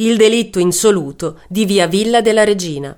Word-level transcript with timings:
Il 0.00 0.16
delitto 0.16 0.60
insoluto 0.60 1.40
di 1.48 1.64
via 1.64 1.88
Villa 1.88 2.20
della 2.20 2.44
Regina. 2.44 2.96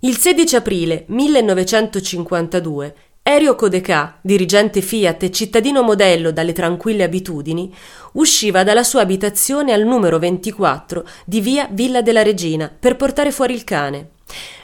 Il 0.00 0.16
16 0.16 0.56
aprile 0.56 1.04
1952 1.06 2.94
Erio 3.22 3.54
Codecà, 3.54 4.18
dirigente 4.20 4.80
Fiat 4.80 5.22
e 5.22 5.30
cittadino 5.30 5.82
modello 5.82 6.32
dalle 6.32 6.52
tranquille 6.52 7.04
abitudini, 7.04 7.72
usciva 8.14 8.64
dalla 8.64 8.82
sua 8.82 9.02
abitazione 9.02 9.72
al 9.72 9.84
numero 9.84 10.18
24 10.18 11.06
di 11.24 11.40
via 11.40 11.68
Villa 11.70 12.02
della 12.02 12.24
Regina 12.24 12.68
per 12.76 12.96
portare 12.96 13.30
fuori 13.30 13.54
il 13.54 13.62
cane. 13.62 14.08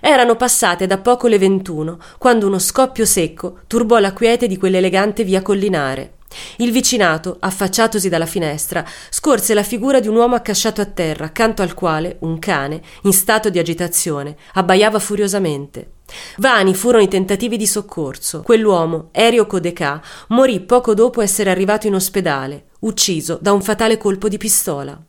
Erano 0.00 0.34
passate 0.34 0.88
da 0.88 0.98
poco 0.98 1.28
le 1.28 1.38
21 1.38 1.96
quando 2.18 2.48
uno 2.48 2.58
scoppio 2.58 3.04
secco 3.04 3.60
turbò 3.68 4.00
la 4.00 4.12
quiete 4.12 4.48
di 4.48 4.56
quell'elegante 4.56 5.22
via 5.22 5.42
collinare. 5.42 6.14
Il 6.58 6.70
vicinato, 6.70 7.36
affacciatosi 7.40 8.08
dalla 8.08 8.26
finestra, 8.26 8.84
scorse 9.08 9.54
la 9.54 9.62
figura 9.62 9.98
di 9.98 10.08
un 10.08 10.16
uomo 10.16 10.36
accasciato 10.36 10.80
a 10.80 10.86
terra, 10.86 11.24
accanto 11.26 11.62
al 11.62 11.74
quale 11.74 12.16
un 12.20 12.38
cane, 12.38 12.82
in 13.02 13.12
stato 13.12 13.50
di 13.50 13.58
agitazione, 13.58 14.36
abbaiava 14.54 14.98
furiosamente. 14.98 15.92
Vani 16.38 16.74
furono 16.74 17.02
i 17.02 17.08
tentativi 17.08 17.56
di 17.56 17.66
soccorso. 17.66 18.42
Quell'uomo, 18.42 19.08
Erio 19.12 19.46
Codecà, 19.46 20.00
morì 20.28 20.60
poco 20.60 20.94
dopo 20.94 21.20
essere 21.20 21.50
arrivato 21.50 21.86
in 21.86 21.94
ospedale, 21.94 22.66
ucciso 22.80 23.38
da 23.40 23.52
un 23.52 23.62
fatale 23.62 23.98
colpo 23.98 24.28
di 24.28 24.38
pistola. 24.38 25.00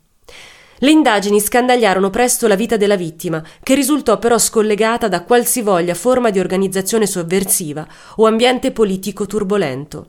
Le 0.83 0.89
indagini 0.89 1.39
scandagliarono 1.39 2.09
presto 2.09 2.47
la 2.47 2.55
vita 2.55 2.75
della 2.75 2.95
vittima, 2.95 3.43
che 3.61 3.75
risultò 3.75 4.17
però 4.17 4.39
scollegata 4.39 5.07
da 5.07 5.23
qualsivoglia 5.23 5.93
forma 5.93 6.31
di 6.31 6.39
organizzazione 6.39 7.05
sovversiva 7.05 7.87
o 8.15 8.25
ambiente 8.25 8.71
politico 8.71 9.27
turbolento. 9.27 10.07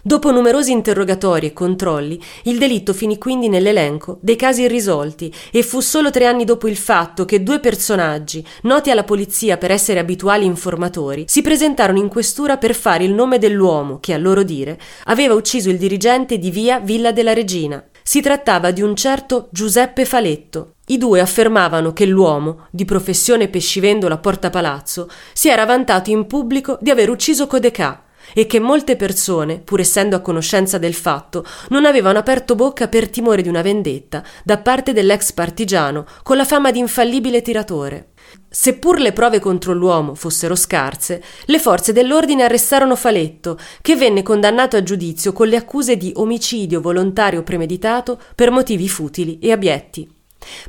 Dopo 0.00 0.30
numerosi 0.30 0.70
interrogatori 0.70 1.46
e 1.46 1.52
controlli, 1.52 2.20
il 2.44 2.56
delitto 2.58 2.94
finì 2.94 3.18
quindi 3.18 3.48
nell'elenco 3.48 4.18
dei 4.20 4.36
casi 4.36 4.62
irrisolti 4.62 5.32
e 5.50 5.64
fu 5.64 5.80
solo 5.80 6.10
tre 6.10 6.26
anni 6.26 6.44
dopo 6.44 6.68
il 6.68 6.76
fatto 6.76 7.24
che 7.24 7.42
due 7.42 7.58
personaggi, 7.58 8.44
noti 8.62 8.92
alla 8.92 9.02
polizia 9.02 9.56
per 9.56 9.72
essere 9.72 9.98
abituali 9.98 10.44
informatori, 10.44 11.24
si 11.26 11.42
presentarono 11.42 11.98
in 11.98 12.08
questura 12.08 12.58
per 12.58 12.76
fare 12.76 13.02
il 13.02 13.12
nome 13.12 13.38
dell'uomo 13.38 13.98
che, 13.98 14.14
a 14.14 14.18
loro 14.18 14.44
dire, 14.44 14.78
aveva 15.06 15.34
ucciso 15.34 15.68
il 15.68 15.78
dirigente 15.78 16.38
di 16.38 16.50
via 16.50 16.78
Villa 16.78 17.10
della 17.10 17.34
Regina. 17.34 17.84
Si 18.00 18.20
trattava 18.20 18.70
di 18.70 18.82
un 18.82 18.94
certo 18.94 19.48
Giuseppe 19.50 20.04
Faletto. 20.04 20.74
I 20.86 20.96
due 20.96 21.20
affermavano 21.20 21.92
che 21.92 22.06
l'uomo, 22.06 22.68
di 22.70 22.84
professione 22.84 23.48
pescivendolo 23.48 24.14
a 24.14 24.18
Porta 24.18 24.48
Palazzo, 24.48 25.10
si 25.32 25.48
era 25.48 25.66
vantato 25.66 26.10
in 26.10 26.26
pubblico 26.26 26.78
di 26.80 26.88
aver 26.88 27.10
ucciso 27.10 27.48
Codecà 27.48 28.04
e 28.34 28.46
che 28.46 28.60
molte 28.60 28.96
persone, 28.96 29.58
pur 29.58 29.80
essendo 29.80 30.16
a 30.16 30.20
conoscenza 30.20 30.78
del 30.78 30.94
fatto, 30.94 31.44
non 31.68 31.84
avevano 31.84 32.18
aperto 32.18 32.54
bocca 32.54 32.88
per 32.88 33.08
timore 33.08 33.42
di 33.42 33.48
una 33.48 33.62
vendetta 33.62 34.22
da 34.44 34.58
parte 34.58 34.92
dell'ex 34.92 35.32
partigiano 35.32 36.06
con 36.22 36.36
la 36.36 36.44
fama 36.44 36.70
di 36.70 36.78
infallibile 36.78 37.42
tiratore. 37.42 38.10
Seppur 38.50 38.98
le 38.98 39.12
prove 39.12 39.40
contro 39.40 39.72
l'uomo 39.72 40.14
fossero 40.14 40.54
scarse, 40.54 41.22
le 41.46 41.58
forze 41.58 41.92
dell'ordine 41.92 42.44
arrestarono 42.44 42.96
Faletto, 42.96 43.58
che 43.80 43.96
venne 43.96 44.22
condannato 44.22 44.76
a 44.76 44.82
giudizio 44.82 45.32
con 45.32 45.48
le 45.48 45.56
accuse 45.56 45.96
di 45.96 46.12
omicidio 46.14 46.80
volontario 46.80 47.42
premeditato 47.42 48.18
per 48.34 48.50
motivi 48.50 48.88
futili 48.88 49.38
e 49.38 49.52
abietti. 49.52 50.17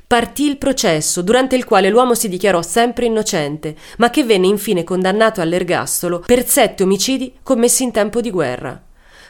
Partì 0.06 0.46
il 0.48 0.58
processo, 0.58 1.22
durante 1.22 1.56
il 1.56 1.66
quale 1.66 1.90
l'uomo 1.90 2.16
si 2.16 2.28
dichiarò 2.28 2.62
sempre 2.62 3.06
innocente, 3.06 3.76
ma 3.98 4.10
che 4.10 4.24
venne 4.24 4.48
infine 4.48 4.84
condannato 4.84 5.42
all'ergastolo 5.42 6.20
per 6.20 6.48
sette 6.48 6.84
omicidi 6.84 7.36
commessi 7.44 7.84
in 7.84 7.92
tempo 7.92 8.22
di 8.22 8.32
guerra. 8.32 8.82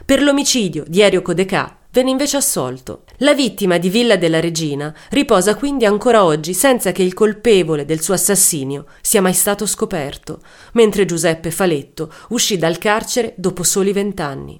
Per 0.04 0.22
l'omicidio 0.22 0.84
di 0.86 1.02
Erio 1.02 1.20
Codecà 1.20 1.76
venne 1.92 2.10
invece 2.10 2.38
assolto. 2.38 3.04
La 3.18 3.34
vittima 3.34 3.76
di 3.76 3.90
Villa 3.90 4.16
della 4.16 4.40
Regina 4.40 4.94
riposa 5.10 5.54
quindi 5.56 5.84
ancora 5.84 6.24
oggi 6.24 6.54
senza 6.54 6.90
che 6.92 7.02
il 7.02 7.12
colpevole 7.12 7.84
del 7.84 8.00
suo 8.00 8.14
assassinio 8.14 8.86
sia 9.02 9.20
mai 9.20 9.34
stato 9.34 9.66
scoperto, 9.66 10.40
mentre 10.72 11.04
Giuseppe 11.04 11.50
Faletto 11.50 12.10
uscì 12.28 12.56
dal 12.56 12.78
carcere 12.78 13.34
dopo 13.36 13.62
soli 13.62 13.92
vent'anni. 13.92 14.58